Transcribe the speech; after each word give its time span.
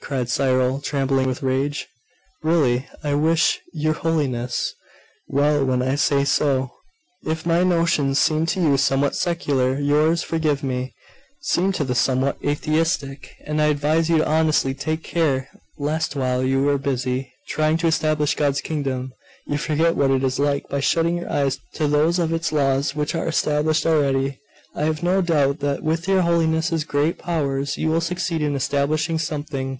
cried 0.00 0.28
Cyril, 0.28 0.80
trembling 0.80 1.26
with 1.26 1.42
rage. 1.42 1.88
'Really 2.44 2.86
I 3.02 3.14
wish 3.14 3.58
your 3.72 3.92
Holiness 3.94 4.72
well 5.26 5.64
when 5.64 5.82
I 5.82 5.96
say 5.96 6.24
so. 6.24 6.70
If 7.26 7.44
my 7.44 7.64
notions 7.64 8.20
seem 8.20 8.46
to 8.54 8.60
you 8.60 8.76
somewhat 8.76 9.16
secular, 9.16 9.76
yours 9.80 10.22
forgive 10.22 10.62
me 10.62 10.94
seem 11.40 11.72
to 11.72 11.82
the 11.82 11.96
somewhat 11.96 12.38
atheistic; 12.44 13.34
and 13.46 13.60
I 13.60 13.64
advise 13.66 14.08
you 14.08 14.22
honestly 14.22 14.74
to 14.74 14.80
take 14.80 15.02
care 15.02 15.48
lest 15.76 16.14
while 16.14 16.44
you 16.44 16.68
are 16.68 16.78
busy 16.78 17.32
trying 17.48 17.76
to 17.78 17.88
establish 17.88 18.36
God's 18.36 18.60
kingdom, 18.60 19.12
you 19.44 19.58
forget 19.58 19.96
what 19.96 20.12
it 20.12 20.22
is 20.22 20.38
like, 20.38 20.68
by 20.68 20.78
shutting 20.78 21.16
your 21.16 21.32
eyes 21.32 21.58
to 21.72 21.88
those 21.88 22.20
of 22.20 22.32
its 22.32 22.52
laws 22.52 22.94
which 22.94 23.16
are 23.16 23.26
established 23.26 23.86
already. 23.86 24.38
I 24.76 24.82
have 24.86 25.04
no 25.04 25.22
doubt 25.22 25.60
that 25.60 25.84
with 25.84 26.08
your 26.08 26.22
Holiness's 26.22 26.82
great 26.82 27.16
powers 27.18 27.78
you 27.78 27.90
will 27.90 28.00
succeed 28.00 28.42
in 28.42 28.56
establishing 28.56 29.20
something. 29.20 29.78